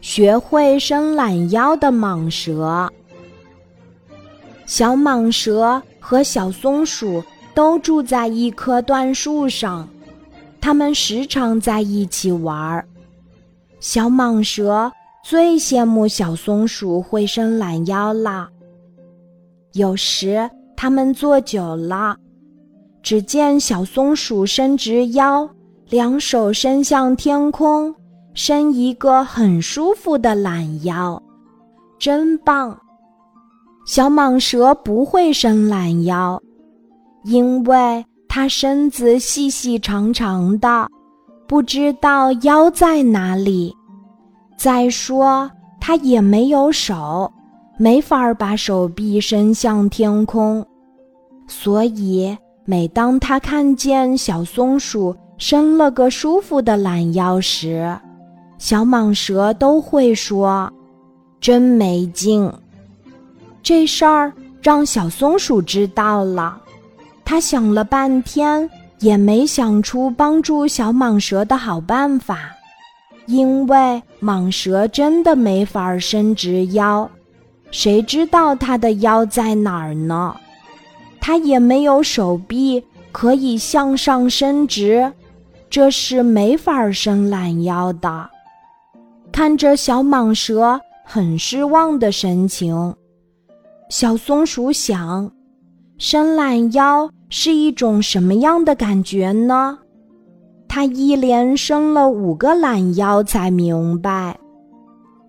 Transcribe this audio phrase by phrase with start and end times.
[0.00, 2.90] 学会伸懒腰的蟒蛇。
[4.66, 7.22] 小蟒蛇和小松鼠
[7.54, 9.88] 都住在一棵椴树上，
[10.60, 12.86] 它们时常在一起玩儿。
[13.80, 14.90] 小蟒蛇
[15.24, 18.48] 最羡慕小松鼠会伸懒腰了。
[19.72, 22.16] 有时它们坐久了，
[23.02, 25.48] 只见小松鼠伸直腰，
[25.88, 27.94] 两手伸向天空，
[28.34, 31.22] 伸一个很舒服的懒腰，
[31.98, 32.78] 真棒。
[33.84, 36.40] 小蟒蛇不会伸懒腰，
[37.24, 40.88] 因为它身子细细长长的，
[41.46, 43.74] 不知道腰在哪里。
[44.56, 47.30] 再说，它也没有手，
[47.76, 50.64] 没法把手臂伸向天空。
[51.48, 57.94] 所以，每当它看见小松鼠伸了个舒服的懒腰时，
[58.62, 60.72] 小蟒蛇都会说
[61.42, 62.48] ：“真没劲。”
[63.60, 66.56] 这事儿让小松鼠知道了，
[67.24, 72.38] 他想了半天也没想出帮助小蟒蛇的好办法，
[73.26, 77.10] 因为蟒蛇真的没法伸直腰，
[77.72, 80.36] 谁知道它的腰在哪儿呢？
[81.20, 85.12] 它也没有手臂可以向上伸直，
[85.68, 88.30] 这是没法伸懒腰的。
[89.32, 92.94] 看着小蟒蛇很失望的神情。
[93.88, 95.30] 小松鼠想，
[95.96, 99.78] 伸懒腰是一种什么样的感觉呢？
[100.68, 104.38] 它一连伸了五个懒腰，才明白，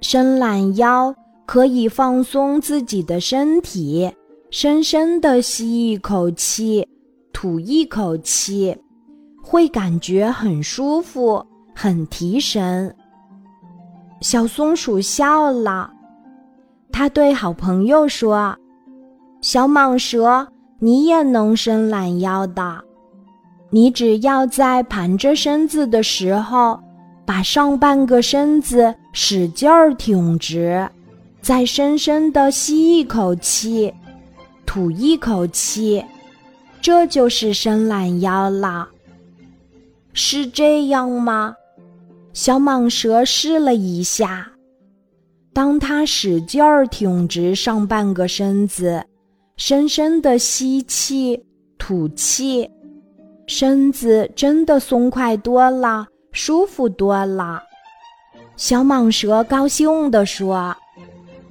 [0.00, 1.14] 伸懒腰
[1.46, 4.10] 可以放松自己的身体，
[4.50, 6.86] 深深的吸一口气，
[7.32, 8.76] 吐一口气，
[9.42, 12.94] 会感觉很舒服，很提神。
[14.22, 15.90] 小松鼠笑了。
[16.92, 18.56] 他对好朋友说
[19.42, 20.46] ：“小蟒蛇，
[20.78, 22.82] 你也能伸懒腰的。
[23.70, 26.78] 你只要在盘着身子的时候，
[27.24, 30.88] 把上半个身子使劲儿挺直，
[31.40, 33.92] 再深深的吸一口气，
[34.66, 36.04] 吐一口气，
[36.80, 38.88] 这就是伸懒腰了。
[40.12, 41.56] 是这样吗？”
[42.32, 44.50] 小蟒蛇试了一下。
[45.52, 49.04] 当他使劲儿挺直上半个身子，
[49.56, 51.44] 深深的吸气、
[51.76, 52.70] 吐气，
[53.46, 57.62] 身子真的松快多了，舒服多了。
[58.56, 60.74] 小蟒蛇高兴地说：“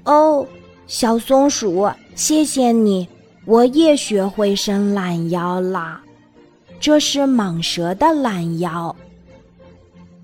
[0.05, 0.43] 哦，
[0.87, 3.07] 小松鼠，谢谢你，
[3.45, 6.01] 我也学会伸懒腰了。
[6.79, 8.95] 这是蟒蛇的懒腰。”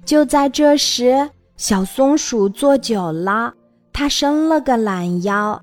[0.07, 3.53] 就在这时，小松鼠坐久了。
[3.91, 5.59] 它伸了个懒腰，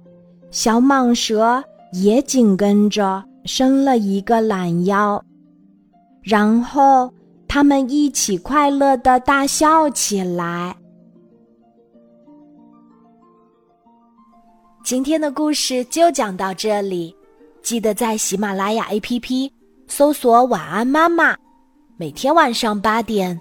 [0.50, 5.22] 小蟒蛇也紧跟着伸了一个懒腰，
[6.20, 7.10] 然后
[7.48, 10.76] 他们一起快乐的大笑起来。
[14.84, 17.16] 今天的故事就讲到这里，
[17.62, 19.50] 记得在喜马拉雅 APP
[19.88, 21.34] 搜索“晚安妈妈”，
[21.96, 23.40] 每天晚上八点，